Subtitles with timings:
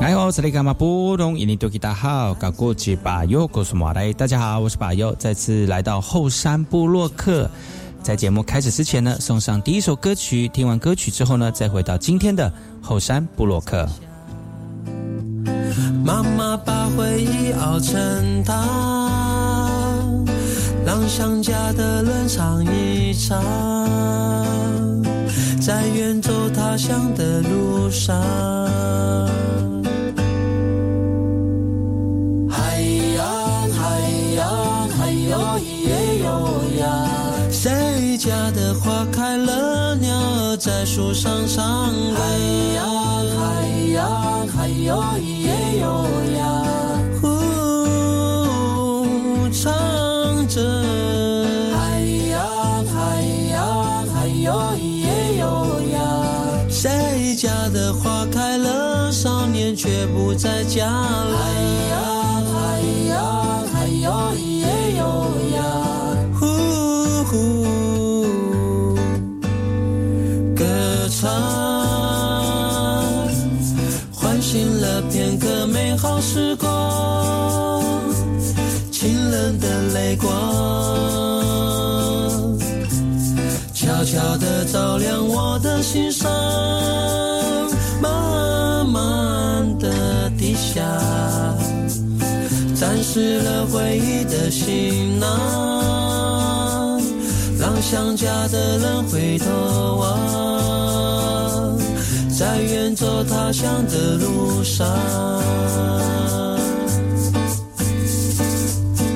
[0.00, 7.50] 哎，我是那个嘛布隆印尼多吉大好，搞过去把右告诉马来，大家好，我是把右，再次来到后山部落克。
[8.02, 10.46] 在节目开始之前呢，送上第一首歌曲。
[10.48, 13.88] 听完歌曲之后呢，再回到今天的后山布洛克。
[16.04, 20.24] 妈妈把回忆熬成汤，
[20.84, 23.42] 让想家的人尝一尝，
[25.66, 28.14] 在远走他乡的路上。
[32.48, 32.80] 海
[33.16, 34.00] 洋，海
[34.36, 35.90] 洋，还有一
[36.22, 36.86] 有呀。
[37.50, 42.14] 谁家的花开了，鸟儿在树上唱歌。
[42.14, 42.22] 海
[42.76, 42.86] 洋，
[43.34, 43.42] 海
[43.92, 45.35] 洋，还有咿耶
[57.92, 61.36] 花开了，少年却不在家了。
[61.36, 61.52] 海
[61.90, 61.96] 洋，
[62.52, 63.14] 海洋，
[63.72, 64.66] 还有咿耶
[64.96, 65.00] 哟
[65.56, 65.58] 呀。
[66.38, 66.44] 呼
[67.24, 67.34] 呼
[70.54, 70.64] 歌
[71.08, 71.30] 唱，
[74.12, 78.02] 唤醒了片刻美好时光，
[78.90, 80.30] 清冷的泪光，
[83.72, 86.30] 悄悄地照亮我的心上，
[90.76, 90.82] 下，
[92.74, 97.00] 沾湿了回忆的行囊。
[97.58, 99.46] 让想家的人回头
[99.96, 101.78] 望，
[102.28, 104.86] 在远走他乡的路上。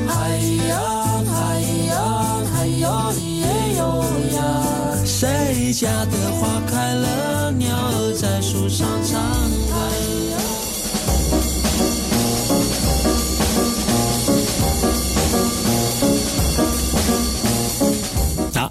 [0.09, 0.81] 海洋，
[1.27, 1.61] 海
[1.91, 3.45] 洋，还有咿耶
[3.77, 4.03] 哟
[4.35, 4.41] 呀，
[5.05, 9.21] 谁家的花开了，鸟儿在树上唱。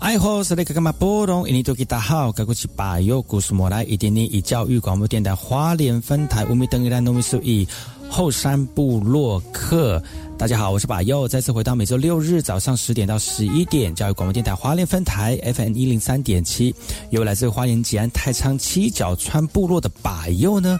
[0.09, 1.47] 爱好是那个嘛波动？
[1.47, 7.67] 印尼多吉大好，该过去把右故事莫来一点点以教育广播电台花莲分台乌米登伊兰农民数以
[8.09, 10.01] 后山部落客。
[10.35, 16.73] 大家好，我是把右，再次回到每周六日早上十点到十一点教育广播电台花莲分台 FM 一零三点七，
[17.11, 20.79] 由来自花莲吉安太仓七角川部落的把右呢。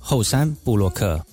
[0.00, 1.24] 后山布洛克。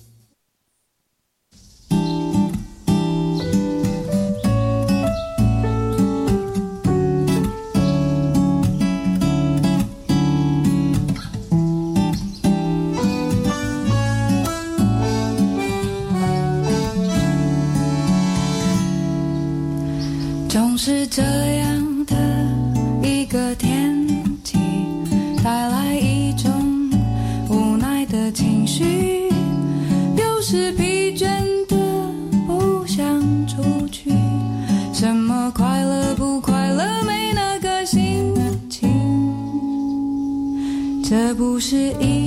[20.48, 22.16] 总是这样的
[23.02, 23.77] 一个天
[41.58, 42.17] 不是一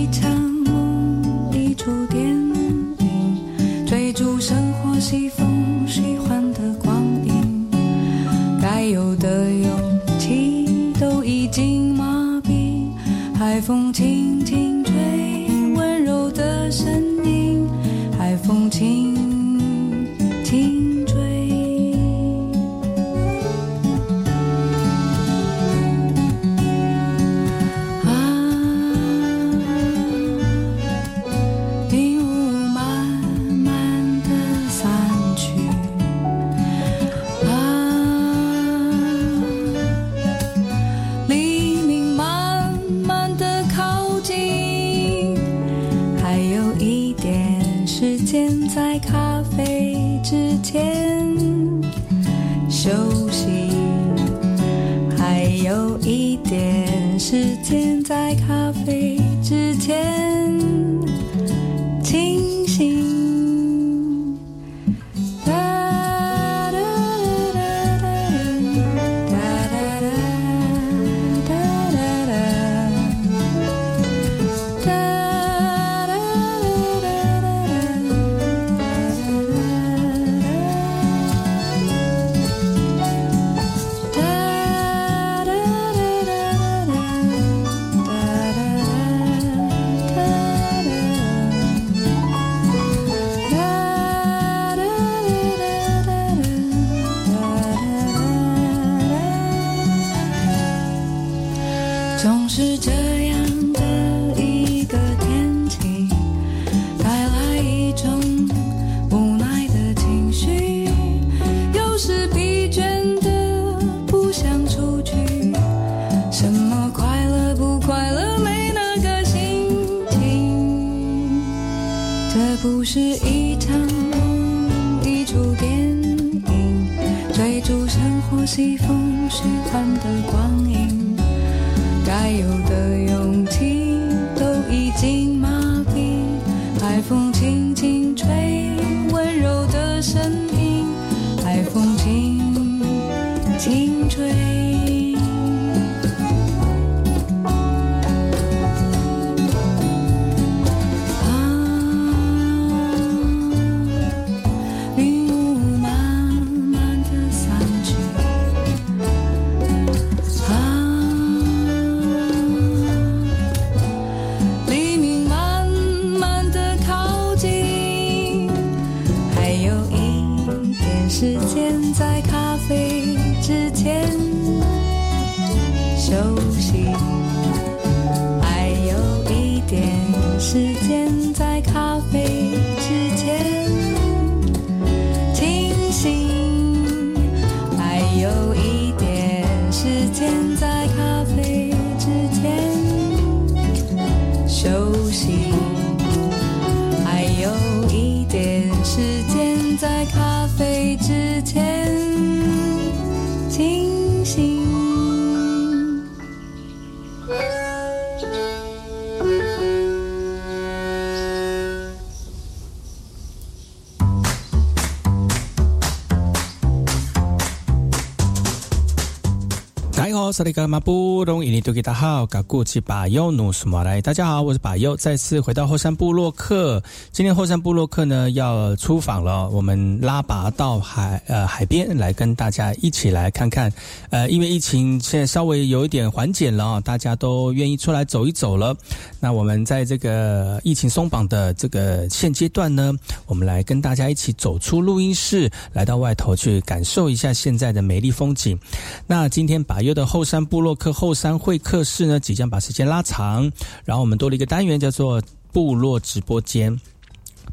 [220.32, 224.02] 萨利格马布隆伊尼多吉达好，嘎古奇巴尤努什么来？
[224.02, 226.82] 大家好，我是巴尤，再次回到后山部落客。
[227.12, 233.70] 今天后山部落客呢要出访了，我们拉拔到海呃海边来跟大家一起来看看。
[234.10, 238.74] 呃，因为疫情现在稍微有一点缓解了啊，大家都愿意出来走一走了。
[239.20, 242.94] 那我们在这个疫情松绑的这个现阶段呢，
[243.26, 248.58] 我们来跟大家一起走出录音室，来到外头去感受一下现在的美丽风景。
[249.06, 253.52] 那今天把优的后后山部落客后山会客室呢，即将把时间拉长，
[253.84, 255.20] 然后我们多了一个单元叫做
[255.52, 256.80] 部落直播间。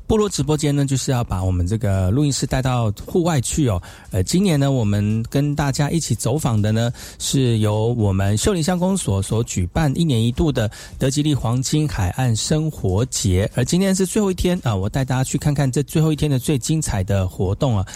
[0.06, 3.80] 部落直播间呢，就是要把我们这个录音室带到户外去哦。
[4.10, 17.86] 呃，今年呢，我们跟大家一起走访的呢，是由我们秀林乡公所所举办一年一度的德吉利黄金海岸生活节，而今天是最后一天啊，我带大家去看看这最后一天的最精彩的活动啊。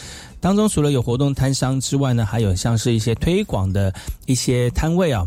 [0.42, 3.94] 当中除了有活动摊商之外呢，还有像是一些推广的
[4.26, 5.24] 一些摊位啊。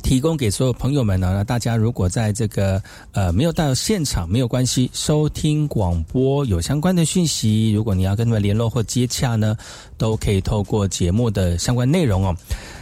[0.00, 1.32] 提供给所有朋友们呢。
[1.34, 2.80] 那大家如果在这个
[3.12, 9.56] 呃没有到现场没有关系，收听广播有相关的讯息，如果你要跟他们联络或接洽呢，
[9.98, 12.34] 都可以透过节目的相关内容哦。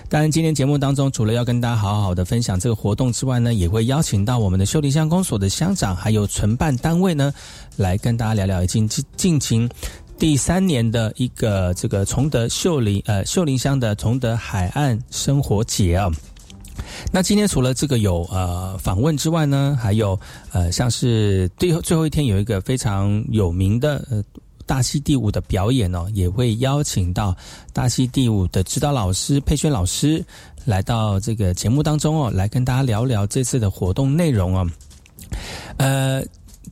[0.09, 7.35] 当然，今天节目当中，除了要跟大家好好的分享这个活动之外呢，也会邀请到我们的秀林乡公所的乡长，还有承办单位呢，
[7.77, 9.69] 来跟大家聊聊已经进进行
[10.19, 16.11] 第三年的一个这个崇德秀林呃秀林乡的崇德海岸生活节啊。
[17.13, 20.19] 那今天除了这个有呃访问之外呢，还有
[20.53, 24.23] 呃像是最后最后一天有一个非常有名的呃。
[24.69, 27.33] 大溪地舞的表演哦，也会邀请到
[27.73, 30.25] 大溪地舞的指导老师佩轩老师
[30.65, 34.69] 来到这个节目当中哦，来跟大家聊聊这次的活动内容哦。
[35.77, 36.21] 呃，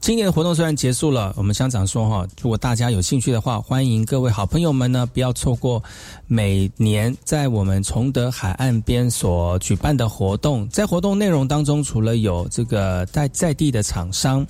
[0.04, 5.82] 今年的活动虽然结束了，我们乡长说哈，如果大家有兴趣的话，欢迎各位好朋友们呢，不要错过。
[6.26, 14.46] 每年在我们崇德海岸边所举办的活动，在活动内容当中，除了有这个在在地的厂商，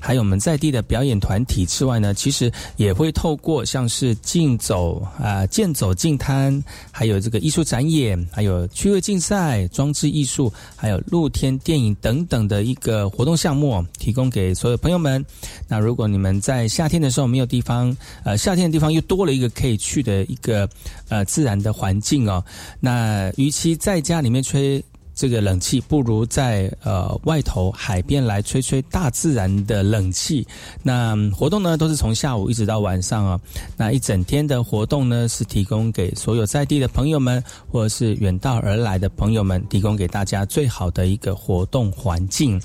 [0.00, 6.60] 还有我们在地的表演团体之外呢，其实也会透过像是竞走啊、健走竞滩，
[6.90, 15.24] 还有这个艺术展演，还有趣味竞赛、装置艺术，还有露天电影等等的一个活动项目，提供给所有朋友们。
[15.68, 20.68] 那如果你们在夏天的时候没有地方，呃，夏天的地方又多了一个可以去的一个。
[21.08, 22.44] 呃，自然的环境哦，
[22.80, 24.84] 那与其在家里面吹
[25.16, 30.46] 这个冷气，不如在呃外头海边来吹吹大自然的冷气。
[30.82, 33.40] 那活动呢，都是从下午一直到晚上啊。
[33.76, 37.42] 那一整天的活动呢，是提供给所有在地的朋友们，
[37.72, 42.60] 或者是远道而来的朋友们，提供给大家最好的一个活动环境。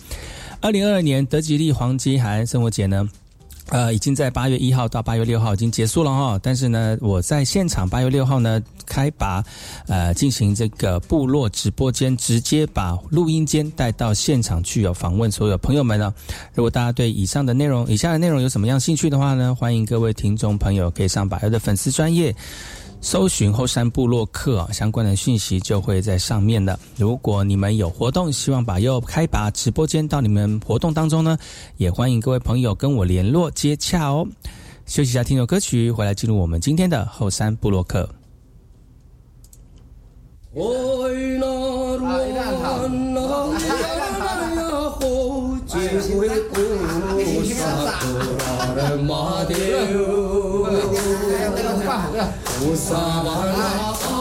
[0.59, 3.09] 二零二二年德吉利黄金海岸生活节呢？
[3.71, 9.41] 呃，已经在八月一号到八月六号已经结束了哈，但是呢，我在现场八月六号呢开拔，
[9.87, 16.13] 呃，进行这个部落直播间，直接把录音间带到现场去，有访问所有朋友们呢。
[16.53, 22.35] 如果大家对以上的内容、以下的内容有什么样兴趣的话呢，欢迎各位听众朋友可以上百优的粉丝专业。
[23.01, 26.79] 搜寻后山部落客相关的讯息就会在上面的。
[26.95, 31.37] 如果你们有活动，希望把又开把直播间到你们活动当中呢，
[31.77, 34.25] 也欢迎各位朋友跟我联络接洽哦。
[34.85, 38.07] 休息一下，听首歌曲，回来进入我们今天的后山部落客。
[52.61, 53.31] 菩萨摩
[53.95, 54.20] 诃。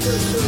[0.00, 0.40] Good.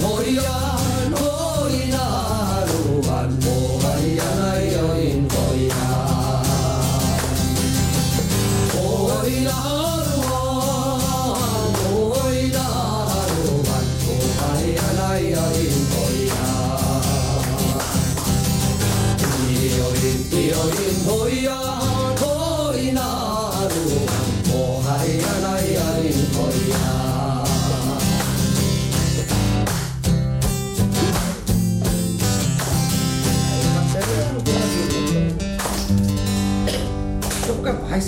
[0.00, 0.67] 不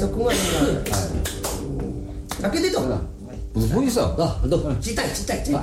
[0.06, 0.34] 会
[3.90, 5.58] 说，啊，都期待期待期待，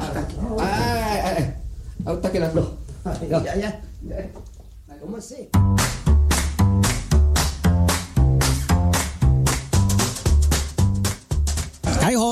[0.60, 1.62] 哎哎哎哎，
[2.06, 2.46] 啊，大家来，
[3.30, 3.74] 呀呀呀，
[5.02, 5.22] 我们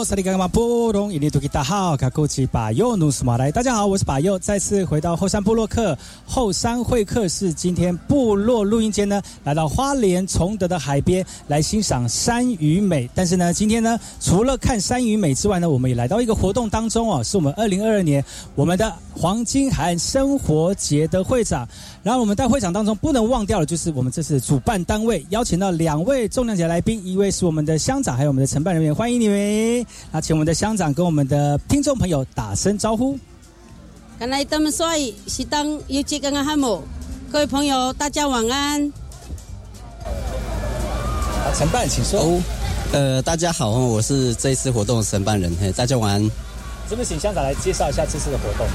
[0.05, 3.51] 萨利嘎玛波隆伊尼图吉大号卡库奇巴尤努斯马来。
[3.51, 5.97] 大家好，我是巴尤，再次回到后山部落客。
[6.27, 13.09] 后山会客室今天部落录音间呢，来到花莲崇德的海边来欣赏山与美。
[13.15, 21.67] 但是呢，今天呢，除了看山与美之外呢，我们也来到一个活动当中哦，是我们二零二二年我们的黄金海岸生活节的会长。
[22.03, 29.83] 然后我们在会场当中不能忘掉的就是我们这次主办单位邀请到两位重量级来宾，一位是我们的乡长，还有我们的承办人员，欢迎你们。
[30.11, 33.17] 那请我们的乡长跟我们的听众朋友打声招呼。
[34.17, 34.87] 刚来他们说
[35.27, 36.81] 是当有几个汉姆，
[37.31, 38.91] 各位朋友大家晚安。
[41.43, 42.21] 好，承办请说。
[42.21, 42.41] 哦，
[42.93, 46.21] 呃，大家好，我是这一次活动的承办人，嘿，大家晚安。
[46.87, 48.67] 是不是请乡长来介绍一下这次的活动？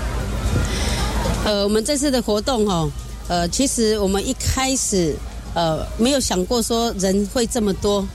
[1.44, 2.90] 呃，我们这次的活动哦，
[3.28, 5.16] 呃，其实我们一开始
[5.54, 8.06] 呃没有想过说人会这么多，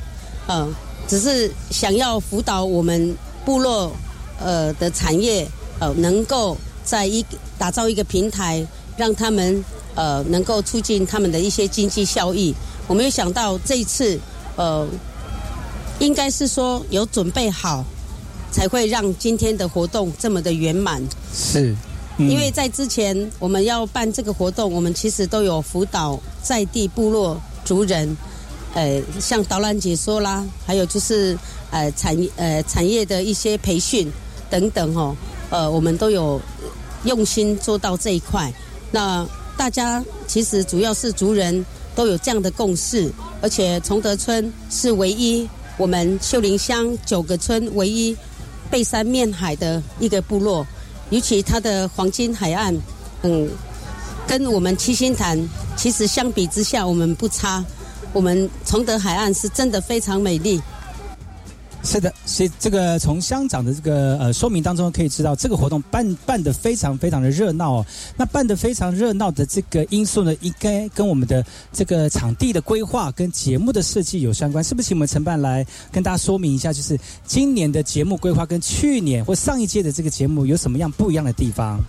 [0.47, 0.71] 嗯、
[1.07, 3.15] 只是想要辅导我们
[3.45, 3.91] 部落
[4.39, 5.47] 呃的产业
[5.79, 7.25] 呃能够在一
[7.57, 8.65] 打造一个平台，
[8.97, 9.63] 让他们
[9.95, 12.53] 呃能够促进他们的一些经济效益。
[12.87, 14.19] 我没有想到这一次
[14.55, 14.87] 呃
[15.99, 17.83] 应该是说有准备好，
[18.51, 21.01] 才会让今天的活动这么的圆满。
[21.33, 21.75] 是，
[22.17, 28.15] 因为在之前我们要办这个活动，我们其实都有辅导在地部落族人，
[28.75, 31.35] 呃，像导览解说啦，还有就是
[31.71, 34.11] 呃产呃产业的一些培训
[34.49, 35.15] 等等哦，
[35.49, 36.39] 呃，我们都有
[37.05, 38.53] 用心做到这一块。
[38.91, 43.09] 那大家其实主要是族人都有这样的共识，
[43.41, 48.15] 而且崇德村是唯一我们秀林乡九个村唯一
[48.69, 50.67] 背山面海的一个部落。
[51.11, 52.75] 尤其它的黄金海岸，
[53.21, 53.47] 嗯，
[54.27, 55.39] 跟我们七星潭
[55.77, 57.63] 其实相比之下，我们不差。
[58.15, 60.61] 我们崇德海岸是真的非常美丽。
[61.83, 67.85] 是的，所以这个从乡长的这个呃说明当中可以知道，这个活动办办的非常非常的热闹哦。
[68.17, 74.63] 那办的非常热闹的这个因素呢，应该跟我们的这个场地的规划跟节目的设计有相关。
[74.63, 81.79] 是不是请我们承办来跟大家说明一下，就是今年的节目规划跟去年或上一届的这个节目有什么样不一样的地方？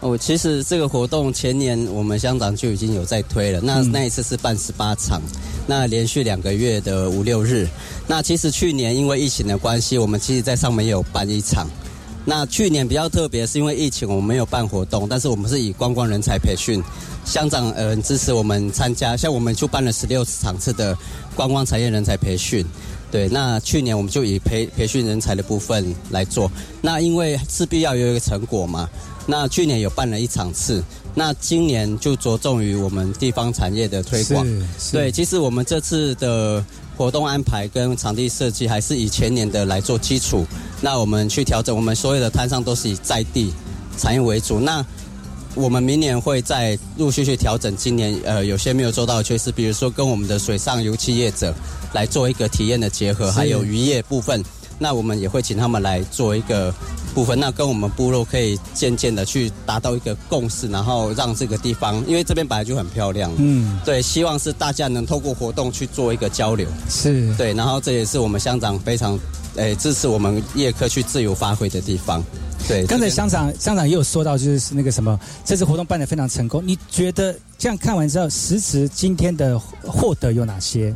[0.00, 5.20] 哦，其实这个活动前年我们乡长就已经有在推了，那、嗯那一次是办十八场，
[5.66, 7.68] 那连续两个月的五六日。
[8.06, 11.68] 那其实去年因为疫情的关系，我们其实在上面也有办一场。
[12.24, 16.82] 那去年比较特别，是因为疫情我们没有办活动，但是我们是以观光人才培训，
[17.26, 20.96] 乡长呃支持我们参加，像我们就办了十六场次的
[21.34, 22.64] 观光产业人才培训。
[23.10, 26.50] 对，那去年我们就以培培训人才的部分来做。
[26.80, 28.88] 那因为势必要有一个成果嘛，
[29.26, 30.82] 那去年有办了一场次，
[31.14, 34.46] 那今年就着重于我们地方产业的推广。
[34.92, 36.64] 对，其实我们这次的
[36.96, 40.46] 活动安排跟场地设计还是以前年的来做基础。
[40.80, 43.52] 那我们去调整，我们所有的摊商都是以在地
[43.98, 44.60] 产业为主。
[44.60, 44.86] 那
[45.54, 51.54] 我们明年会再陆续去调整今年呃有些没有做到的缺失，比如说跟我们的水上油气业者
[51.92, 54.42] 来做一个体验的结合，还有渔业部分。
[54.82, 56.74] 那我们也会请他们来做一个
[57.14, 67.30] 部分，那跟我们部落可以渐渐的去达到一个共识，然后让这个地方，因为这边本来就很漂亮，嗯，对，希望是大家能透过活动去做一个交流，是。
[67.34, 69.20] 对，然后这也是我们乡长非常
[69.56, 72.22] 诶支持我们业科去自由发挥的地方。
[72.68, 76.62] 对，刚才乡长乡长也有说到，就是那个什么，这次活动办得非常成功。
[76.64, 80.94] 你觉得这样看完之后，实质今天的获得有哪些？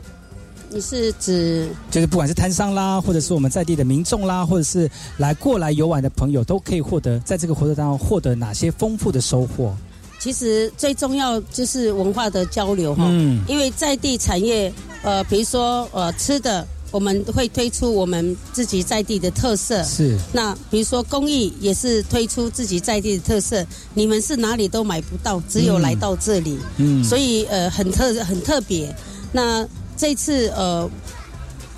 [0.70, 9.74] 你是指就是不管是摊商啦，或者是我们在地的民众啦，或者是来过来游玩的朋友，都可以获得在这个活动当中获得哪些丰富的收获？
[10.18, 19.82] 其实最重要就是文化的交流哈，嗯因为在地产业，呃，比如说呃吃的，我们会推出我们自己在地的特色。
[19.82, 28.94] 是那比如说工艺也是推出自己在地的特色，你们是哪里都买不到，只有嗯来到这里，嗯所以呃很特很特别。
[29.32, 30.88] 那这次呃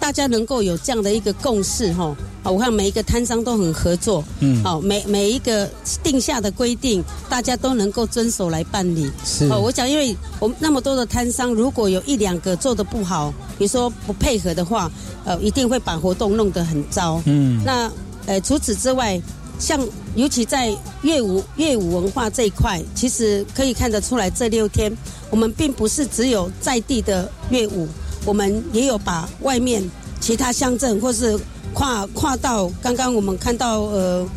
[0.06, 5.68] 大家能够有这样的一个共识哈，啊，我看每一个摊商都很合作，嗯好、每每一个
[6.00, 9.10] 定下的规定，大家都能够遵守来办理。
[9.24, 14.88] 是哦，我讲，因为我们那么多的摊商，如果有一两个做的不好，比如说不配合的话，
[15.24, 17.20] 呃，一定会把活动弄得很糟。
[17.24, 17.90] 嗯那
[18.26, 19.20] 呃，除此之外，
[19.58, 24.96] 像尤其在乐舞乐舞文化这一块，其实可以看得出来，这六天
[25.30, 27.88] 我们并不是只有在地的乐舞，
[28.26, 29.82] 我们也有把外面
[30.20, 31.38] 其他乡镇或是
[31.72, 34.28] 跨跨到刚刚我们看到呃。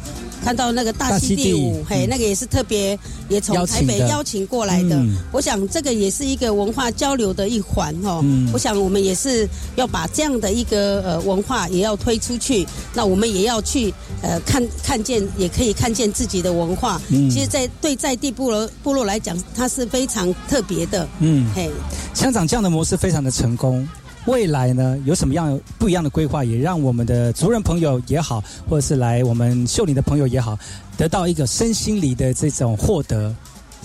[0.50, 4.96] 看到那个大溪地舞，嘿，那个也是特别也从台北邀请过来的。
[4.96, 8.20] 嗯我想这个也是一个文化交流的一环哦。
[8.24, 17.00] 嗯我想我们也是要把这样的一个呃文化也要推出去，那我们也要去呃看看见，也可以看见自己的文化。
[17.10, 21.08] 嗯其实，在对在地部落部落来讲，它是非常特别的。
[21.20, 21.70] 嗯，嘿，
[22.16, 23.88] 乡长这样的模式非常的成功。
[24.30, 30.58] 未来呢，有什么样不一样的规划，也让我们的族人朋友也好，或者是来我们秀林的朋友也好，
[30.96, 33.34] 得到一个身心里的这种获得。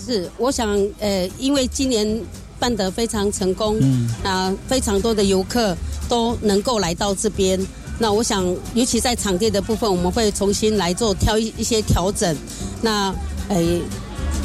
[0.05, 2.21] 是我想呃，因为今年
[2.59, 5.75] 办得非常成功，嗯那非常多的游客
[6.07, 7.59] 都能够来到这边。
[7.97, 12.35] 那我想，尤其在场地的部分，我们会重新来做挑一一些调整。
[12.81, 13.11] 那
[13.47, 13.57] 呃，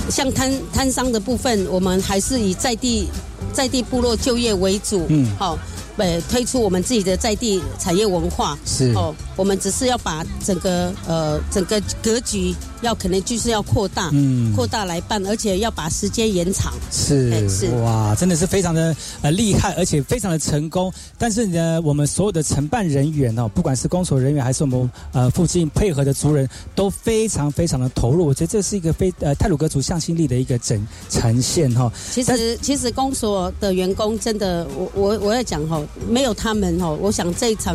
[0.09, 3.09] 像摊摊商的部分，我们还是以在地
[3.53, 5.05] 在地部落就业为主。
[5.09, 5.59] 嗯好、
[6.01, 8.59] 呃，推出我们自己的在地产业文化。
[8.65, 16.75] 是哦，我们只是要把整个呃整个格局要可能就是要扩大，嗯扩大来办，而且要把时间延长。
[16.93, 20.93] 是哎是哇，真的是非常的呃厉害，而且非常的成功。
[21.17, 28.27] 但是呢，我们所有的承办人员哦，不管是公所人员还是我们呃附近配合的族人，都非常非常的投入。
[28.27, 37.75] 我觉得这是一个非呃泰鲁格族向心力的一个整呈现哈、其实其实公所的员工真的，我我我要讲哈，没有他们哈，我想这一场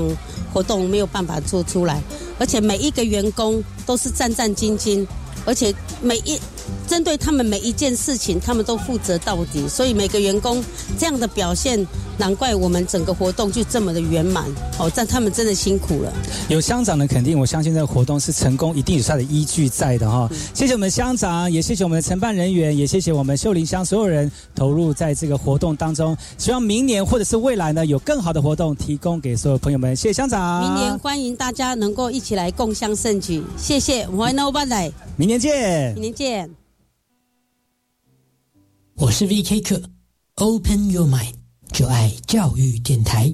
[0.54, 2.02] 活动没有办法做出来，
[2.40, 5.06] 而且每一个员工都是战战兢兢，
[5.44, 6.40] 而且每一
[6.88, 10.64] 针对他们每一件事情，他们都负责到底，所以每个员工
[10.98, 11.86] 这样的表现，
[12.18, 14.46] 难怪我们整个活动就这么的圆满
[14.80, 16.14] 哦，但他们真的辛苦了。
[16.48, 26.16] 有乡长的肯定，我相信这个活动是成功，一定有它的依据在的哈、嗯谢谢我们乡长，也谢谢我们的承办人员，也谢谢我们秀林乡所有人投入在这个活动当中。
[26.38, 29.96] 希望明年或者是未来呢，有更好的活动提供给所有朋友们。
[29.96, 34.92] 谢谢乡长，明年欢迎大家能够一起来共襄盛举，谢谢，我们 No 来，
[35.26, 36.02] 明年见明。
[36.02, 36.56] 年见。
[38.94, 39.82] 我是 VK 课
[40.36, 41.34] ，Open Your Mind，
[41.72, 43.34] 就爱教育电台。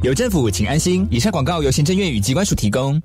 [0.00, 1.04] 有政府，请安心。
[1.10, 3.02] 以上广告由行政院与机关署提供。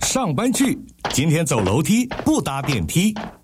[0.00, 0.76] 上班去，
[1.12, 3.14] 今天走楼梯不搭电梯。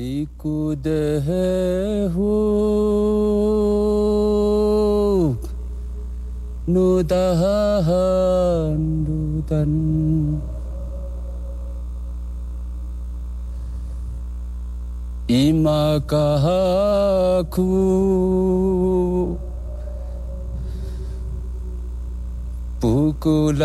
[0.00, 0.96] Si kudahuk,
[6.64, 9.68] nutah handutan.
[15.28, 16.08] Imak
[17.44, 17.76] aku,
[22.80, 23.60] pukul.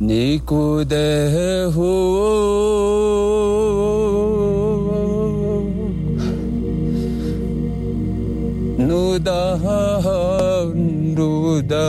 [0.00, 1.92] Nikudehu
[10.50, 11.86] Nudahanduda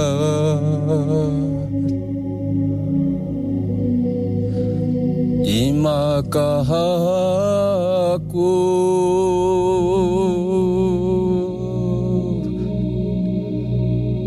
[7.21, 8.51] Imakahaku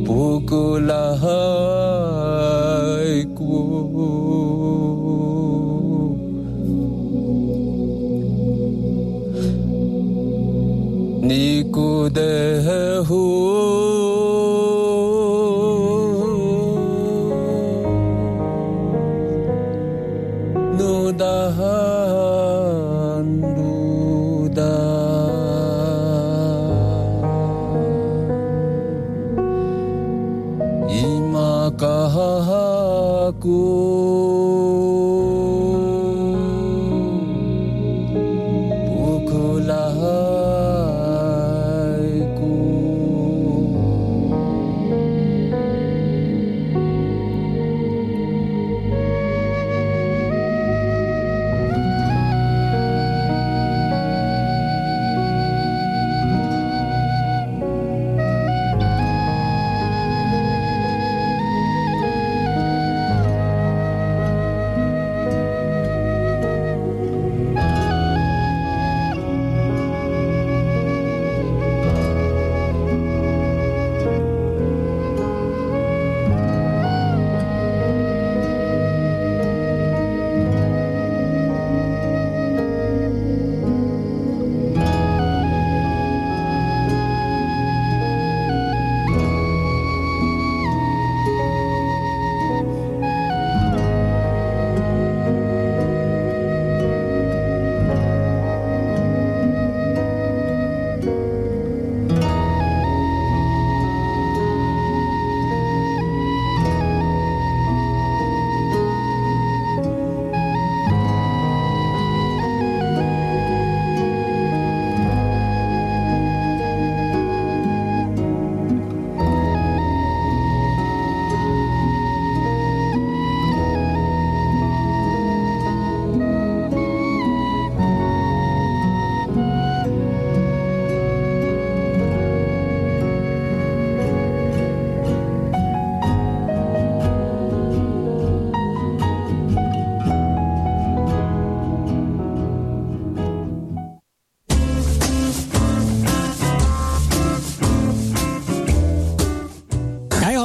[0.06, 1.53] Pukulahan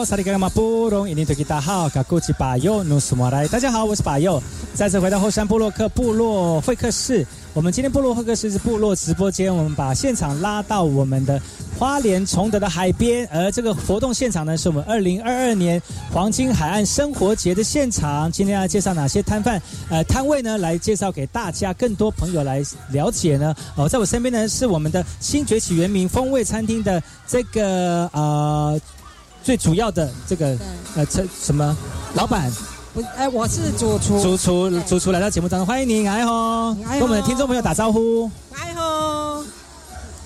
[0.09, 3.47] 萨利格玛布隆，印尼多吉达好，卡古吉巴尤努苏马来。
[3.47, 4.41] 大家好，我是巴尤，
[4.73, 7.23] 再次回到后山部落克部落会客室。
[7.53, 11.39] 我们今天部落会客室是部落直播间，我们把现场拉到我们的
[11.77, 15.79] 花莲崇德的海边，而这个活动现场呢，是我们二零二二年
[16.11, 18.31] 黄金海岸生活节的现场。
[18.31, 20.57] 今天要介绍哪些摊贩呃摊位呢？
[20.57, 23.53] 来介绍给大家更多朋友来了解呢。
[23.75, 28.81] 哦，在我身边呢是我们的新崛起原名风味餐厅的这个呃
[29.43, 30.57] 最主要的这个
[30.95, 31.75] 呃这什么
[32.13, 32.51] 老板。
[32.93, 34.21] 我哎，我是主厨。
[34.21, 38.29] 主厨，主厨来到节目当中，欢迎您，哎吼，跟我们的听众朋友打招呼。
[38.53, 39.43] 哎吼，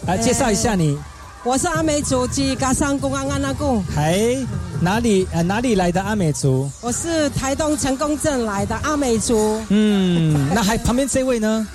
[0.07, 0.97] 来介绍一下你。
[1.43, 3.83] 我是阿美族及嘎桑公安安那贡。
[3.97, 4.37] 哎，
[4.79, 6.69] 哪里呃哪里来的阿美族？
[6.79, 9.61] 我是台东成功镇来的阿美族。
[9.67, 11.67] 嗯，那还旁边这位呢？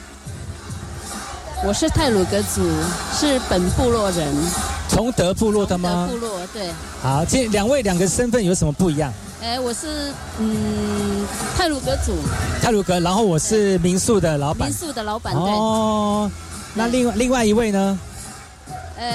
[1.65, 2.63] 我是泰鲁格族，
[3.13, 4.33] 是本部落人。
[4.89, 6.09] 崇德部落的吗？
[6.09, 6.71] 德部落对。
[7.03, 9.13] 好，这两位两个身份有什么不一样？
[9.43, 12.13] 哎，我是嗯泰鲁格族。
[12.63, 14.69] 泰鲁格，然后我是民宿的老板。
[14.69, 15.43] 民宿的老板对。
[15.53, 16.31] 哦，
[16.75, 17.99] 那另外另外一位呢？
[18.97, 19.09] 呃，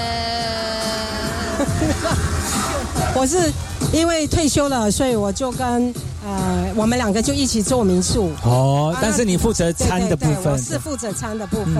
[3.16, 3.50] 我是
[3.92, 8.32] 因为退休了，所以我就跟呃我们两个就一起做民宿。
[8.42, 10.52] 哦，但是你负责餐的部分。
[10.52, 11.76] 我是负责餐的部分。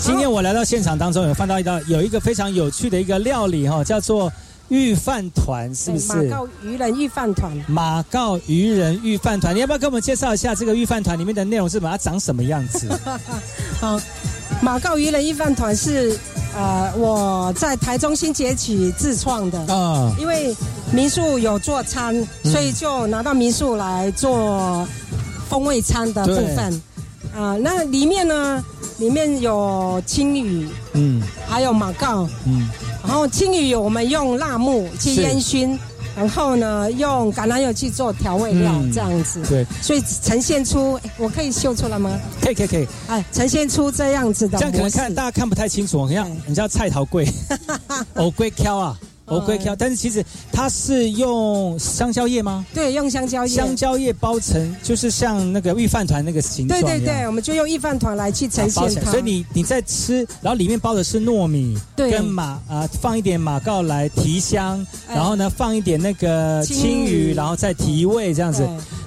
[0.00, 4.32] 今天我来到现场当中，有看到一道有一个非常有趣的一个料理哈，叫做。
[4.68, 6.12] 御饭团是不是？
[6.12, 7.64] 马告渔人御饭团。
[7.68, 12.88] 马告渔人御饭团，你要不要给我们介绍一下这个御饭团里面的内容是把它长什么样子？
[13.80, 13.96] 好，
[14.60, 16.18] 马告渔人御饭团是
[16.56, 20.52] 呃我在台中新崛起自创的啊，因为
[20.92, 24.86] 民宿有做餐，所以就拿到民宿来做
[25.48, 26.82] 风味餐的部分
[27.34, 27.56] 啊。
[27.60, 28.64] 那里面呢，
[28.98, 32.68] 里面有青鱼，嗯，还有马告，嗯。
[33.02, 35.78] 然后青鱼我们用辣木去烟熏，
[36.16, 39.40] 然后呢用橄榄油去做调味料，这样子。
[39.48, 42.10] 对，所以呈现出，我可以秀出来吗？
[42.40, 42.88] 可以可以可以。
[43.06, 44.58] 哎，呈现出这样子的。
[44.58, 47.28] 这样可能看大家看不太清楚，像你知道菜头贵，
[48.14, 48.98] 藕龟挑啊。
[49.26, 52.64] 哦，龟壳，但是其实它是用香蕉叶吗？
[52.72, 53.52] 对，用香蕉叶。
[53.54, 56.80] 香蕉叶包成，就是像那个御饭团那个形状。
[56.80, 59.10] 对对对，我们就用御饭团来去呈现它。
[59.10, 68.66] 所以你你在吃，然后里面包的是糯米，跟马啊放一点马告来提香，然后呢放一点那个青鱼，然后再提味这样子。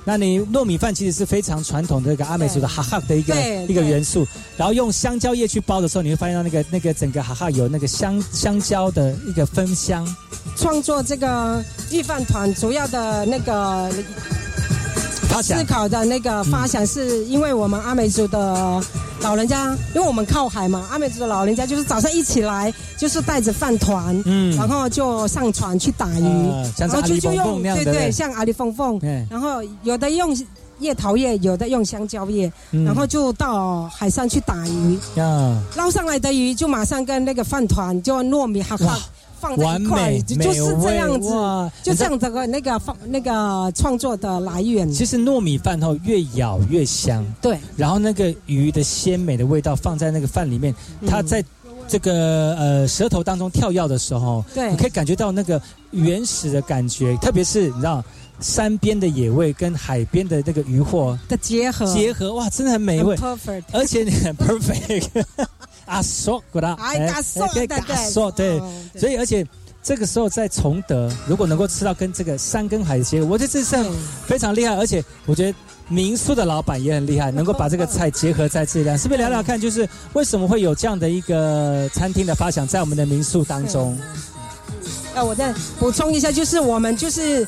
[0.10, 3.36] 那你糯米饭其实是非常传统的一个阿美族的哈哈的一个
[3.68, 10.04] 一个元素，然后用香蕉叶去包的时候，你会发现到那个那个整个哈哈有那个香香蕉的一个芬香。
[10.56, 13.92] 创作这个御饭团主要的那个
[15.42, 18.82] 思考的那个发想，是因为我们阿美族的
[19.22, 30.36] 老人家，因为我们靠海嘛，阿美族的老人家就是早上一起来就是带着饭团，嗯，然后就上船去打鱼，然后就就用对对，像阿里凤凤，然后有的用
[30.80, 34.98] 叶桃叶，有的用香蕉叶，然后就到海上去打鱼，
[35.76, 38.98] 捞上来的鱼就马上跟那个饭团就糯米哈哈。
[39.40, 41.30] 放在一块，就是这样子，
[41.84, 44.92] 就这样子个那个放那个创作的来源。
[44.92, 47.58] 其实糯米饭后越咬越香，对。
[47.78, 50.76] 然后那个鱼的鲜美的味道放在那个饭里面，
[51.08, 51.44] 它在
[51.88, 55.60] 这个呃舌头当中跳跃的时候，对，你可以感觉到那个
[55.92, 58.04] 原始的感觉，特别是你知道
[58.40, 65.08] 山边的野味跟海边的那个渔获的结合，结合哇，真的很美味，perfect，而且你很 perfect。
[65.86, 68.62] 阿索，古达，哎，阿索，对
[68.96, 69.44] 所以而且
[69.82, 73.76] 这个时候在崇德，如果能够吃到跟这个山跟海的结合，我觉得这是
[74.28, 74.76] 非常厉害。
[74.76, 79.60] 而且我觉得民宿的老板也很厉害， 能够把这个菜结合在这里，是不是聊聊看？
[79.60, 83.98] 就是为什么会有这样的一个餐厅的发想在我们的民宿当中？
[85.16, 87.48] 呃，我再补充一下，就是我们就是。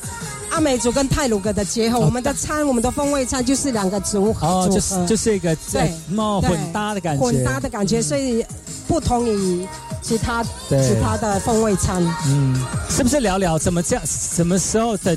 [0.52, 8.44] 阿美族跟泰鲁格的结合，我们的餐，我们的风味餐就是两个组合，哦，就是就是一个对，混搭的感觉，混搭的感觉，所以
[8.86, 9.66] 不同于
[10.02, 12.04] 其他其他的风味餐。
[12.26, 12.54] 嗯，
[12.90, 14.04] 是不是聊聊怎么这样？
[14.06, 15.16] 什么时候的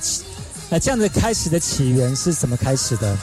[0.70, 3.18] 呃这样子开始的起源是怎么开始的？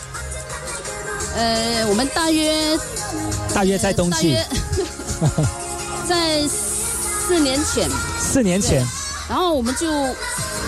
[1.34, 2.78] 呃，我们大约
[3.54, 4.36] 大约在冬季，
[6.06, 7.88] 在四年前，
[8.20, 8.86] 四年前，
[9.30, 9.86] 然后我们就。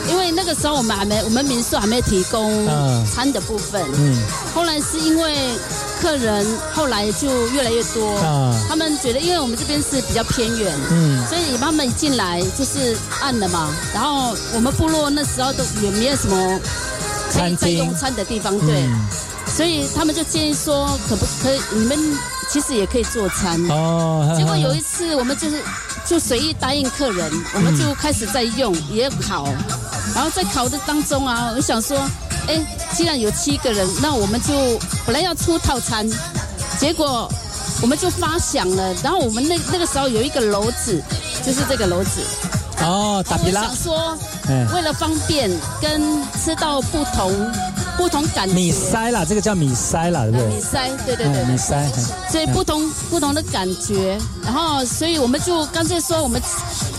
[0.08, 2.66] 因为那个时候我们还没，我们民宿还没提供
[3.06, 3.82] 餐的部分。
[3.94, 4.16] 嗯。
[4.54, 5.34] 后来是因为
[6.00, 8.20] 客人后来就越来越多，
[8.68, 13.74] 他们觉得因为我们这边是比较偏远，嗯，所以他们一进来就是暗了嘛。
[13.94, 16.60] 然后我们部落那时候都也没有什么
[17.32, 18.84] 可以在用餐的地方，对。
[19.46, 21.98] 所以他们就建议说，可不可以你们
[22.50, 23.60] 其实也可以做餐。
[23.70, 24.34] 哦。
[24.36, 25.62] 结果有一次我们就是
[26.06, 29.48] 就随意答应客人，我们就开始在用也好。
[30.14, 31.98] 然后在烤的当中啊，我想说，
[32.46, 36.08] 哎，既然有七个人，那我们就本来要出套餐，
[36.78, 37.28] 结果
[37.82, 41.02] 我们就发想了，然后我们那那个时候有一个篓子，
[41.44, 42.20] 就是这个篓子。
[42.80, 43.62] 哦，打皮拉。
[43.62, 44.18] 想说，
[44.72, 45.50] 为了方便
[45.80, 47.32] 跟吃到不同
[47.96, 48.54] 不同感觉。
[48.54, 50.46] 米塞啦，这个叫米塞啦，对不对？
[50.48, 51.44] 米塞，对对对。
[51.44, 51.90] 米塞。
[52.30, 56.40] 所以不同不同的感觉，然后所以我们就干脆说我们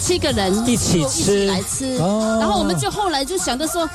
[0.02, 3.90] 七个人一起吃来吃，然后我们就后来就想着说，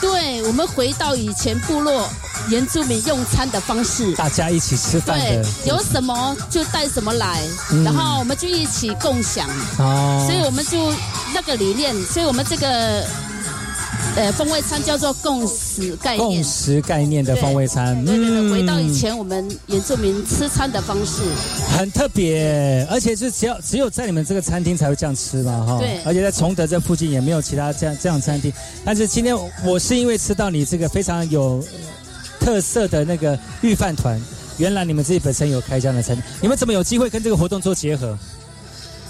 [0.00, 2.08] 对我们回到以前部落
[2.48, 7.42] 原住民用餐的方式，大家一起吃饭对，有什么就带什么来，
[7.84, 9.48] 然后我们就一起共享。
[9.78, 10.92] 哦，所以我们就。
[11.34, 13.04] 那个理念，所以我们这个
[14.16, 16.26] 呃风味餐叫做共识概念。
[16.26, 21.22] 共识概念的风味餐，对对对，回到以前我们原住民吃餐的方式，
[21.76, 25.78] 很特别，而且是只要只有在你们这个餐厅才会这样吃嘛，哈。
[25.78, 26.00] 对。
[26.04, 28.50] 而且在崇德这附近也没有其他这样这样餐厅。
[28.84, 31.62] 但是今天我是因为吃到你这个非常有
[32.40, 34.18] 特色的那个御饭团，
[34.56, 38.18] 原来你们自己本身有开这样的餐厅，你们怎么有机会跟这个活动做结合？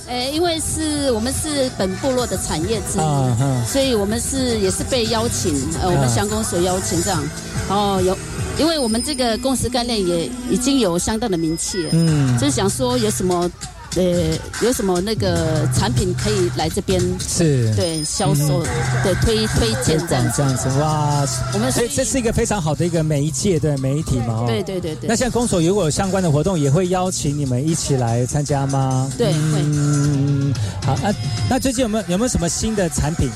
[0.08, 5.52] 诶，因为是我们是本部落的产业之一，所以我们是也是被邀请，
[5.82, 7.22] 呃，我们乡公所邀请这样，
[7.68, 8.16] 然后有，
[8.58, 13.50] 因为我们这个共识概念也已经有相当的名气，嗯，就是想说有什么。
[13.96, 17.00] 呃，有什么那个产品可以来这边？
[17.18, 18.62] 是，对，销售
[19.02, 21.24] 对推推荐这样这样子哇！
[21.54, 25.08] 我们所以这是一个非常好的一个媒介的媒体嘛，对对对对。
[25.08, 29.10] 那现在公所如果有相关的活动，也会邀请你们一起来参加吗？
[29.16, 29.62] 对，会。
[29.62, 30.52] 嗯，
[30.84, 31.14] 好，啊
[31.48, 33.30] 那最近有没有有没有什么新的产品？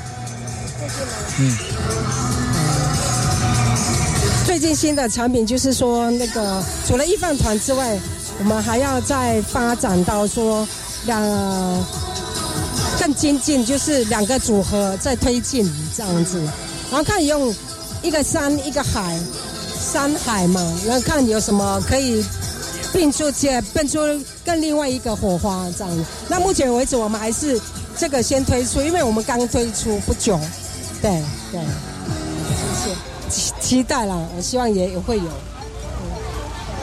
[1.39, 1.57] 嗯，
[4.45, 7.99] 最近新的产品就是说，那个除了一饭团之外。
[8.41, 10.67] 我们还要再发展到说
[11.05, 11.23] 两
[12.99, 16.41] 更精进，就是两个组合再推进这样子，
[16.91, 17.55] 然后看用
[18.03, 19.19] 一个山一个海，
[19.79, 22.25] 山海嘛，然后看有什么可以
[22.93, 23.99] 并出接并出
[24.45, 26.05] 更另外一个火花这样。
[26.27, 27.61] 那目前为止我们还是
[27.97, 30.41] 这个先推出，因为我们刚推出不久，
[31.03, 31.23] 对
[31.53, 31.61] 对，
[32.85, 32.97] 谢谢，
[33.29, 35.25] 期期待了，我希望也也会有，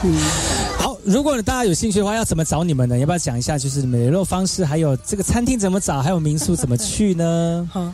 [0.04, 0.16] 嗯。
[0.78, 2.98] 好，如果大家有兴趣的话，要怎么找你们呢？
[2.98, 7.68] 要不要讲一下，就是联络方式，还有这个餐厅怎么找，还有民宿怎么去呢？
[7.72, 7.92] 好。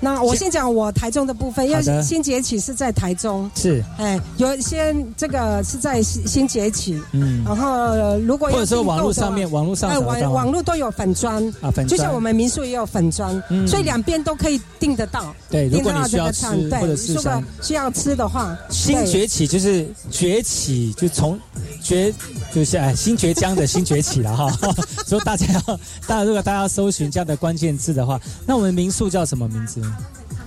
[0.00, 13.66] 那我先讲我台中的部分，因为新崛起是在台中，是，哎，有些这个是在新新崛起，嗯，然后如果或者说网络上面，网络上，哎，网网络都有粉砖啊，粉就像我们民宿也有粉砖，嗯。
[13.66, 17.16] 所以两边都可以订得到，对，如果你需要吃或者是
[17.62, 21.38] 需要吃的话，新崛起就是崛起，就从
[21.82, 22.12] 崛
[22.54, 24.48] 就是哎新崛江的新崛起了哈，
[25.04, 25.60] 所以大家要，
[26.06, 29.82] 大家如果大家搜寻这样的关键字的话，那我们民宿叫什么名字？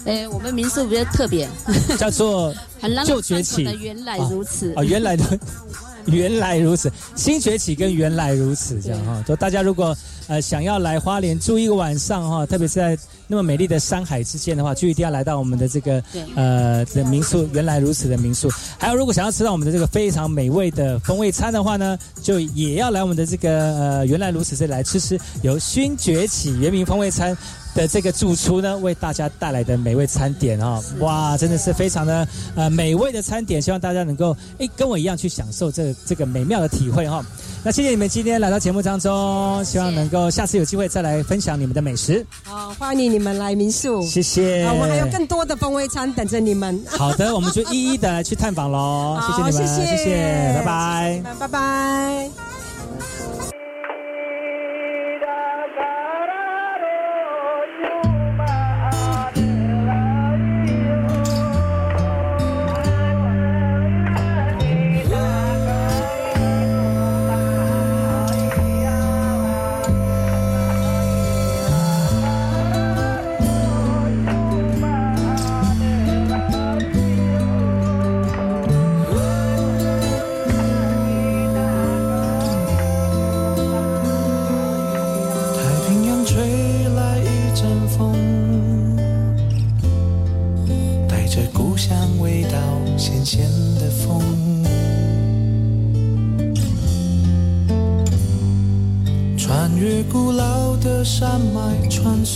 [0.05, 1.49] 哎，我们民宿比较特别，
[1.99, 2.55] 叫做
[3.05, 3.63] 旧崛起。
[3.81, 5.37] 原来如此啊，原来的
[6.05, 9.21] 原来如此，新崛起跟原来如此这样哈。
[9.27, 9.93] 就大家如果
[10.27, 12.97] 呃想要来花莲住一个晚上哈，特别是在
[13.27, 16.01] 那么美丽的山海之间的话，就一定要来到我们的这个
[16.35, 17.47] 呃的民宿。
[17.53, 27.37] 原来如此的民宿，还有如果想要吃到我们的这个非常美味的风味餐的话呢，就也要来我们的这个呃原来如此这里来吃吃由新崛起原名风味餐。
[27.75, 37.23] 的这个主厨呢，为大家带来的美味餐点啊，哇，真的是非常的呃美味的餐点，希望大家能够诶跟我一样去享受这这个美妙的体会哈。
[37.63, 42.25] 那谢谢你们今天来到节目当中，希望能够下次有机会再来分享你们的美食。
[42.41, 44.65] 好，欢迎你们来民宿，谢谢。
[44.65, 46.81] 我们还有更多的风味餐等着你们。
[46.89, 49.19] 好的，我们就一一的去探访喽。
[49.21, 52.29] 谢谢你们，谢谢，拜拜，拜拜。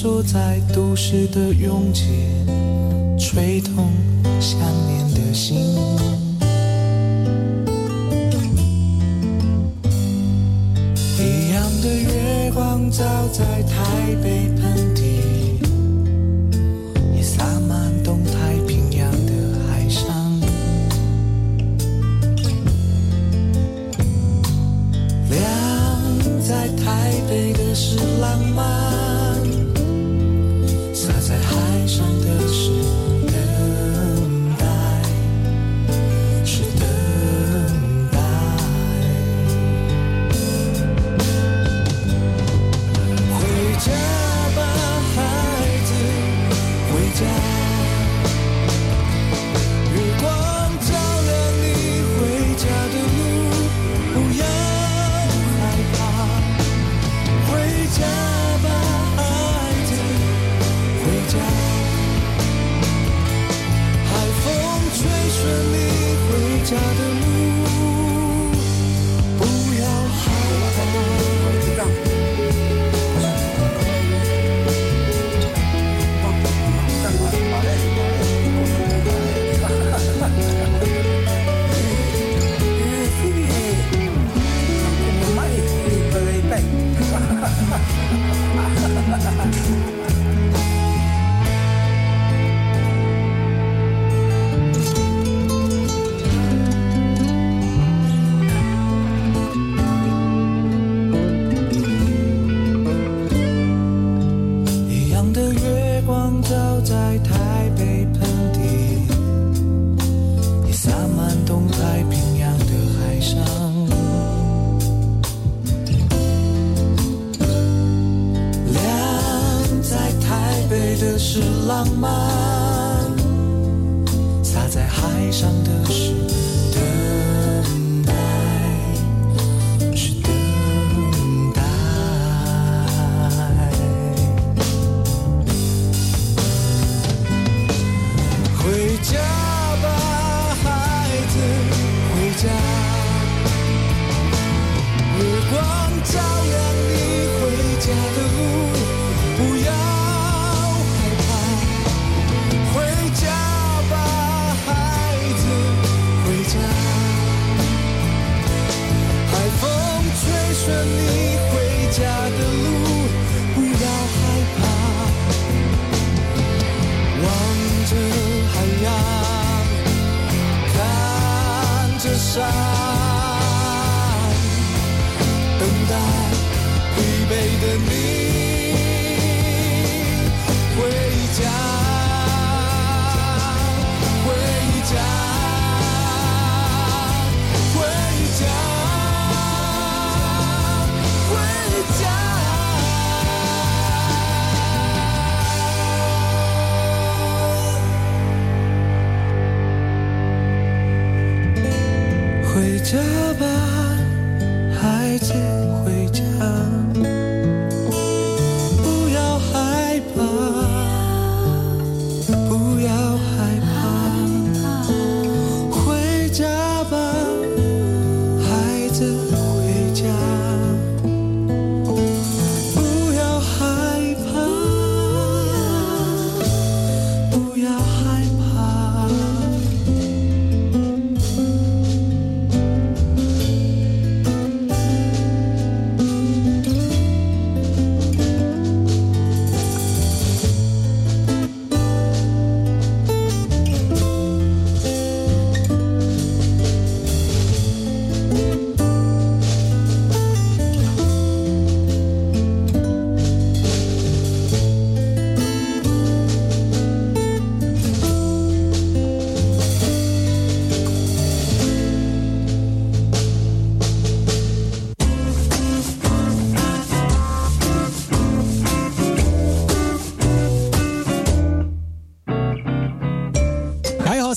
[0.02, 2.06] 坐在都市的拥挤，
[3.20, 3.94] 吹痛
[4.40, 5.81] 想念的心。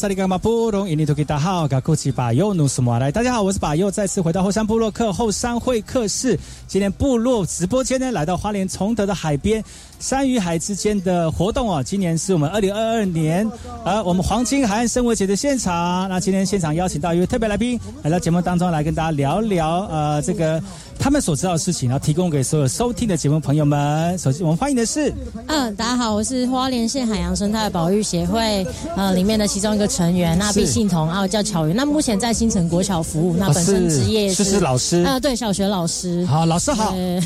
[0.05, 3.11] 萨利伽马布隆伊尼图吉达好，嘎库奇巴尤努斯莫来。
[3.11, 6.39] 大家好，我是巴尤，再次回到后山部落客后山会客室。
[6.67, 9.65] 今天部落直播间呢，来到花莲崇德的海边，
[9.99, 11.83] 山与海之间的活动啊。
[11.83, 13.51] 今年是我们二零二二年，
[13.85, 16.09] 呃，我们黄金海岸生活节的现场。
[16.09, 20.63] 那今天现场邀请到一位特别来宾来到节目当中来跟大家聊聊呃这个
[20.99, 24.17] 他们所知道的事情，然后提供给所有收听的节目朋友们。
[24.17, 25.13] 首先我们欢迎的是
[25.49, 28.67] 嗯，大家好，我是花莲县海洋生态保育协会
[28.97, 36.25] 呃里面的其中一个成员，那毕信彤啊，我叫巧云，那目前在新城国小服务，那本身职业是是老师啊、对，小学老师。
[36.25, 36.91] 好，老师好。
[36.93, 37.21] 对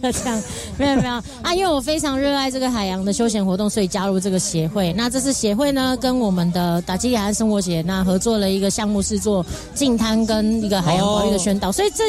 [0.00, 0.42] 不要 这样，
[0.76, 4.92] 没有没有啊，因为我非常热爱这个海洋的休闲活动，所以加入这个协会。
[4.94, 11.70] 那这次协会呢，跟我们的打击海岸生活节那合作了一个项目，是做净滩跟一个海洋保育的宣导。
[11.70, 12.04] 所以这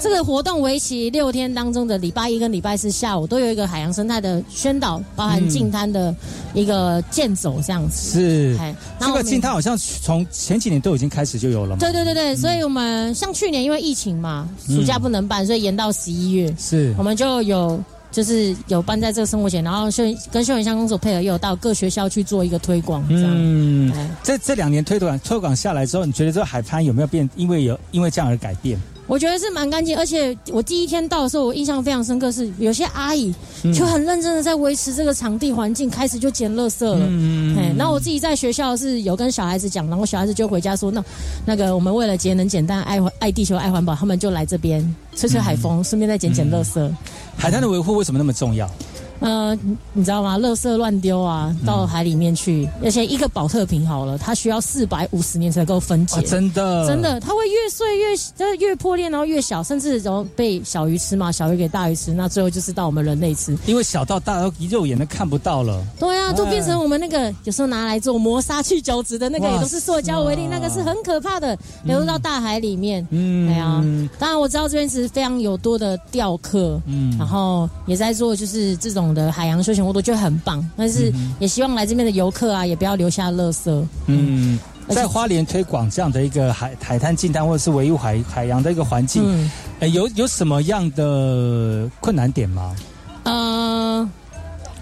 [0.00, 6.14] 这个活动为期六天当中的礼拜一跟礼拜四下午都有一个海洋生态的宣导，包含净滩的
[6.54, 8.12] 一个健走这样子。
[8.12, 11.76] 是哎，这然后我们个净滩好像从前几年都已经开始就有了嘛。
[11.78, 16.52] 对对对对，所以我们像去年因为疫情嘛，暑假不能办，所以延到十一月。
[16.58, 17.78] 是我们就有
[18.12, 23.02] 就是有办在这个生活节，然后秀跟秀云香公主配合，又有到各学校去做一个推广。
[23.08, 27.28] 这样，嗯哎，这这两年推广推广下来之后，你觉得这个海滩有没有变？
[27.34, 28.78] 因为有因为这样而改变？
[29.12, 33.30] 我觉得是蛮干净，而且我第一天到的时候，我印象非常深刻是有些阿姨
[33.62, 36.96] 嗯就很认真的在维持这个场地环境，开始就捡垃圾了。
[36.98, 41.04] 嗯哎，然后我自己在学校是有跟小孩子讲，然后小孩子就回家说，那
[41.44, 44.82] 那个我们为了节能减碳、爱环爱地球、爱环保，他们就来这边
[45.14, 46.90] 吹吹海风，顺便再捡捡垃圾。
[47.36, 48.66] 海滩的维护为什么那么重要？
[49.22, 50.38] 呃，你你知道吗？
[50.38, 56.16] 垃圾乱丢啊，到海里面去，而且一个保特瓶好了，它需要四百五十年才能够分解。
[56.16, 63.56] 啊真的真的，它会越碎越就是越破裂，然后越小，甚至然后被小鱼吃嘛，小鱼给大鱼吃，那最后就是到我们人类吃。
[63.66, 65.82] 因为小到大都肉眼都看不到了。
[65.98, 73.06] 对啊，都哎变成我们那个有时候拿来做磨砂去角质的那个，也都是塑胶为例，那个是很可怕的，流入到大海里面。
[73.10, 73.84] 嗯对啊，
[74.18, 80.66] 当然我知道这边是非常有多的钓客，嗯然后也在做就是这种的海洋休闲活动，就很棒。
[80.76, 83.84] 但是也希望来这边的游客啊，也不要留下垃圾。
[84.06, 84.58] 嗯，
[84.88, 89.50] 在花莲推广这样的一个海海滩近滩或者是维护海海洋的一个环境，嗯
[89.80, 92.74] 呃，有有什么样的困难点吗？
[93.24, 94.08] 呃，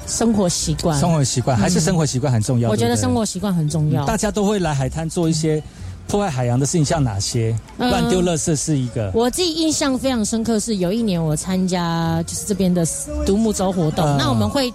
[0.06, 2.70] 生活习惯，生活习惯还是生活习惯很重要。
[2.70, 4.04] 我觉得生活习惯很重要。
[4.06, 5.62] 大家都会来海滩做一些
[6.11, 7.56] 破坏海洋的事情，像哪些？
[7.78, 7.88] 嗯。
[7.88, 9.11] 乱丢垃圾是一个。
[9.14, 12.84] 我自己印象非常深刻，是有一年我参加就是这边的
[13.24, 14.16] 独木舟活动，嗯。
[14.18, 14.72] 那我们会。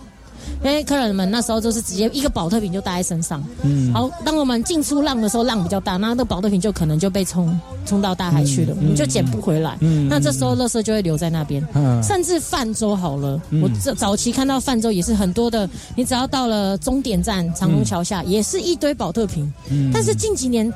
[0.63, 3.91] 因为客人们那时候就是直接一个保特瓶就带在身上，嗯。
[3.91, 9.75] 好，当我们进出浪的时候，浪比较大，那那个保特瓶就可能就被冲冲到大海去了，嗯我们就捡不回来。
[9.81, 12.01] 嗯那这时候垃圾就会留在那边，嗯。
[12.03, 13.63] 甚至泛舟好了，嗯。
[13.63, 19.89] 我这早期看到泛舟也是很多的，你只要到了终点站长虹桥下，也是一堆保特瓶，嗯。
[19.91, 20.71] 但是近几年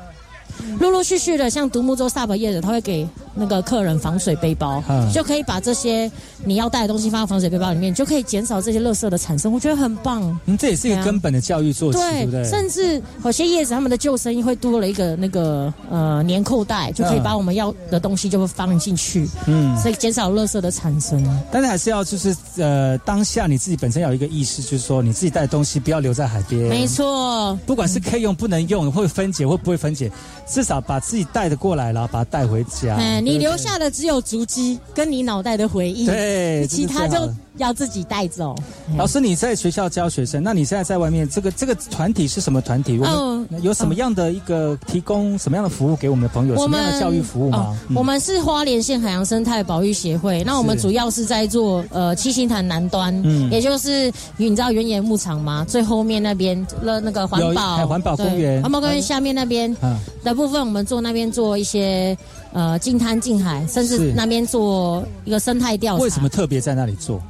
[0.78, 6.10] 陆陆续续的，像独木舟 SUP 业者，他会给那个客人防水背包，嗯就可以把这些
[6.44, 9.52] 你要带的东西放到防水背包里面，就可以减少这些垃圾的产生。
[9.52, 10.38] 我觉得很棒。
[10.46, 12.44] 嗯，这也是一个根本的教育做起，对不对？
[12.44, 21.22] 甚至有些叶子他们的救生衣会多了一个那个呃粘扣带，就可以把我们要的东西就会放进去，嗯所以减少垃圾的产生。
[21.52, 26.62] 但是还是要就是呃，当下你自己本身有一个意识，就是说你自己带的东西不要留在海边。
[26.68, 30.10] 没错，不管是可以用不能用，会分解或不会分解，
[30.50, 32.96] 至少把自己带的过来，然后把它带回家。
[32.96, 38.54] 哎，你留下的只有足迹跟你脑袋的回忆，对其他就要自己带走。
[38.96, 42.98] 老师，你在学校教学生，那你现在在外面，这个这个团体是什么团体？
[42.98, 46.56] 我嗯们有什么样的一个提供什么样的服务给我们的朋友？
[46.56, 47.76] 什么样的教育服务吗哦？
[47.88, 55.64] 嗯我们是花莲县海洋生态保育协会，那我们主要是在做呃七星潭南端，嗯也就是你知道原野牧场吗？
[55.68, 62.16] 最后面那边了那个环保海环保公对园环保公园下面那边嗯的部分，我们做那边做一些
[62.52, 66.02] 呃近滩近海，甚至那边做一个生态调查。
[66.02, 67.22] 为什么特别在那里做？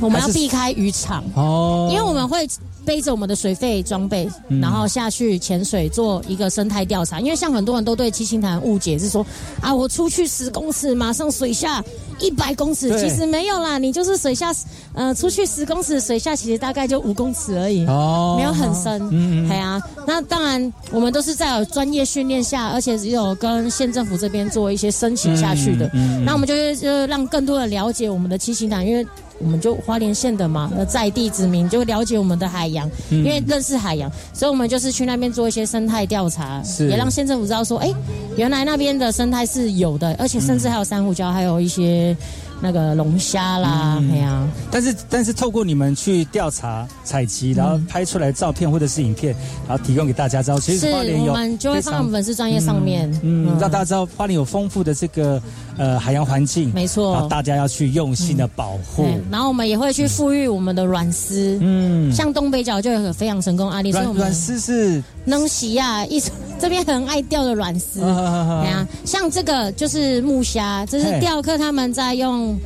[0.00, 1.24] 我们要避开渔场？
[1.34, 2.48] 哦，因为我们会
[2.84, 7.18] 背着我们的水费装备，嗯然后下去潜水做一个生态调查。
[7.20, 9.26] 因为像很多人都对七星潭误解是说
[9.60, 11.82] 啊，我出去十公尺，马上水下
[12.20, 14.54] 一百公尺，其实没有啦，你就是水下
[14.94, 19.02] 呃出去十公尺，水下其实大概就五公尺而已，哦没有很深。
[19.10, 25.86] 嗯嗯对啊，那当然我们都是在有专业训练下，而且只有跟县政府这边做一些申请下去的。
[25.86, 29.04] 嗯嗯嗯那我们就是呃让更多人了解我们的七星潭，因为。
[29.38, 33.18] 我们就花莲县的嘛，那在地子民就了解我们的海洋，嗯。
[33.18, 36.88] 因为认识海洋，所以我们就是去那边做一些生态调查，是。
[36.88, 37.92] 也让县政府知道说，哎，
[38.36, 42.16] 原来那边的生态是有的，而且甚至还有珊瑚礁，还有一些
[42.60, 44.12] 那个龙虾啦，嗯。
[44.12, 49.34] 哎呀、但是但是透过你们去调查、采集，然后拍出来照片或者是影片，
[49.68, 55.40] 然后提供给大家知道，其实花莲有我们就会放在我们粉丝专业上面，嗯，让大家知道花莲有丰富的这个
[55.76, 57.12] 呃海洋环境，没错。
[57.12, 59.02] 然后大家要去用心的保护。
[59.02, 62.12] 对，然后我们也会去富裕我们的软丝，嗯。
[62.12, 66.18] 像东北角就有个非常成功案例，所以我们软软丝是能洗呀，一
[66.58, 71.20] 这边很爱钓的软丝，对啊，像这个就是木虾，这是嘿。
[71.20, 72.58] 钓客他们在用。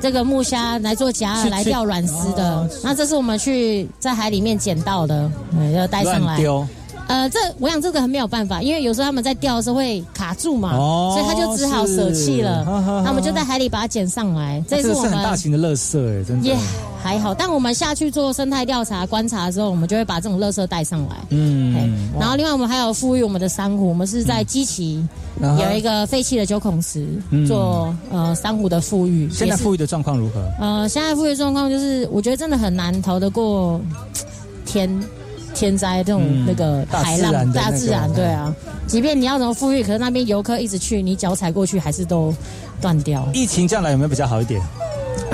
[0.00, 6.36] 这个木虾来做夹饵来钓软丝的，那这是我们去在海里面捡到的，嗯，要带上来。
[7.08, 12.64] 呃，这我想这个很没有办法，因为有时候他们在钓的时候会卡住嘛，哦所以他就只好舍弃了。
[13.02, 16.56] 那我们就在海里把它捡上来，这这个是是我们很大型的垃圾哎，真的也。
[17.00, 21.16] 还好，但我们下去做生态调查、观察的时候，我们就会把这种垃圾带上来。
[21.30, 25.02] 嗯，然后另外我们还有富裕我们的珊瑚，我们是在基奇
[25.40, 29.30] 有一个废弃的九孔池嗯做呃珊瑚的富裕。
[29.32, 30.44] 现在富裕的状况如何？
[30.60, 33.80] 呃，现在富裕状况就是，我觉得真的很难逃得过
[34.66, 34.90] 天
[35.54, 38.54] 天灾这种嗯那个大海浪、自然那个大自然，对啊。
[38.86, 42.34] 即便你要怎么富裕，可是那边游客一直去，你脚踩过去还是都
[42.80, 43.28] 断掉。
[43.34, 44.60] 疫情将来有没有比较好一点？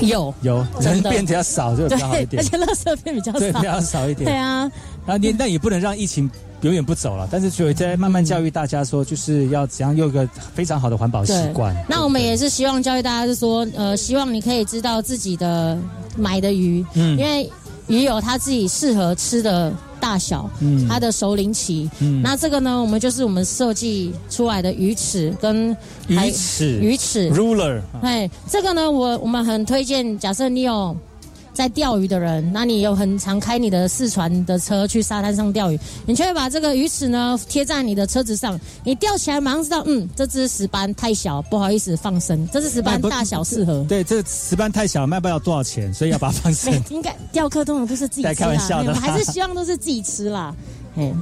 [0.00, 4.24] 有有，人变比较少就比对，较好一点而，且垃圾变比较对，少，比较少一点。
[4.24, 4.70] 对啊，
[5.06, 6.28] 然后你但也不能让疫情
[6.62, 11.72] 永远不走了，但是就在慢慢教育大家说，就是要怎样有一个非常好的环保习惯。
[11.88, 15.78] 那我们也是希望教育大家，是说，呃，希望你可以知道自己的
[16.16, 17.48] 买的鱼，嗯因为
[17.86, 19.72] 鱼有它自己适合吃的
[20.04, 21.88] 大小，嗯它的熟龄期。
[22.00, 25.74] 嗯那这个呢，我们就是我们设计出来的鱼尺跟
[26.08, 30.94] 还鱼尺鱼尺 ruler 哎，这个呢，我我们很推荐，假设你有。
[31.54, 43.84] 在钓鱼的人，那你有很常开你的四船的车去沙滩上钓鱼，你就会把这个鱼尺呢贴在你的车子上，你钓起来马上知道，嗯，这只石斑太小，不好意思放生，这只石斑大小适合。
[43.88, 46.74] 对，这个石斑太小，卖不了多少钱，所以要把它放生。
[46.90, 50.52] 应该钓客通常都是自己吃开玩笑的我们还是希望都是自己吃啦。
[50.96, 51.14] 嘿，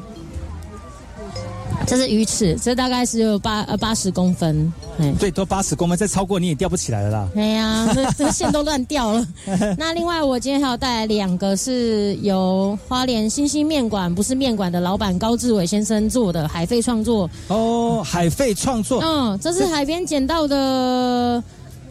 [1.87, 4.73] 这是鱼翅，这大概是有八呃八十公分。
[4.99, 7.29] 嘿，对，都八十公分，再超过你也钓不起来了啦。
[7.37, 9.27] 哎呀， 这这线都乱掉了。
[9.79, 17.29] 那另外，我今天还有带来两个是由花莲星星面馆不是面馆的老板高志伟先生做的海费创作。
[17.49, 21.43] 哦，海费创作，嗯，这是海边捡到的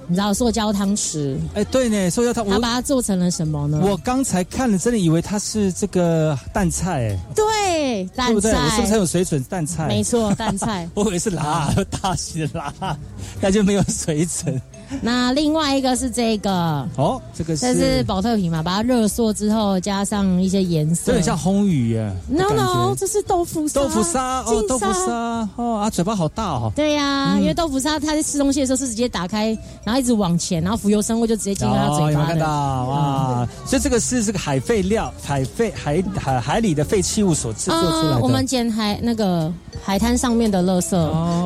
[0.08, 1.38] 你知道塑胶汤匙？
[1.54, 3.80] 哎，对呢，塑胶汤，他把它做成了什么呢？
[3.82, 8.52] 我刚才看了，真的以为它是这个蛋菜，哎，对，蛋菜，对不对？
[8.52, 9.41] 我是不是很有水准？
[9.45, 10.89] 蛋菜，没错，蛋菜。
[10.95, 12.97] 我以为是辣，大型的辣，
[13.39, 14.62] 那就没有水准。
[15.02, 16.52] 那另外一个是这个
[16.98, 22.12] 哦，这个是这是保特瓶嘛，把它热缩之后加上一些颜色，有点像烘鱼耶。
[22.28, 26.72] No No，这是豆腐豆腐沙哦，豆腐沙哦啊，嘴巴好大哦。
[26.76, 32.48] 对呀，因为豆腐沙它在吃东西的时候是直接打开，然后一直往前，然后浮游生物就直接进入它嘴巴有没有看到
[32.86, 33.48] 哇？
[33.66, 38.20] 所以这个是这个海废料、海废海海海里的废弃物所制作出来的。
[38.20, 40.89] 我们捡海那个海滩上面的垃圾，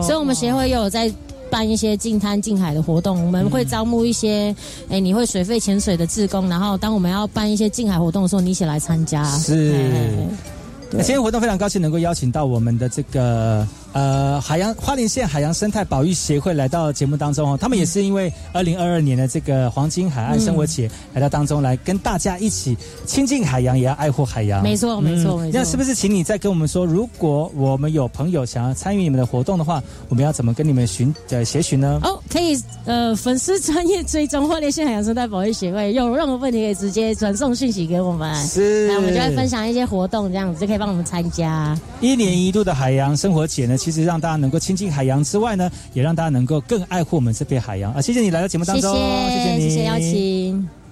[0.02, 1.12] 所以我们协会又有在。
[1.56, 4.54] 办一些近滩近海的活动，我们会招募一些，
[4.90, 9.24] 哎，你会水肺潜水的志工，然后当我们要办一些近海活动的时候，你一起来参加。
[9.38, 9.74] 是。
[10.92, 13.66] 那今天活动非常高兴能够邀请到我们的这个
[13.96, 24.62] 呃海洋花莲县海洋生态保育协会来到节目当中哦，他们也是因为二零二二年的这个黄金海岸生活节来到当中来跟大家一起亲近海洋，也要爱护海洋。
[24.62, 25.58] 没错，没错，没错。
[25.58, 32.02] 那是不是请你再跟我们说，如果我们有朋友想要参与你们的活动的话，我们要怎么跟你们寻呃协寻呢？
[32.04, 41.80] 哦，可以呃粉丝专业追踪花莲县海洋生态保育协会，有任何问题可以直接传送讯息给我们，是，那我们就会分享一些活动，这样子就可以帮我们参加。
[42.02, 48.02] 一年一度的海洋生活节呢，其实让大家能够亲近海洋之外呢，也让大家能够更爱护我们这片海洋啊！
[48.02, 48.92] 谢谢你来到节目当中，
[49.30, 50.85] 谢谢谢谢你，谢谢邀请。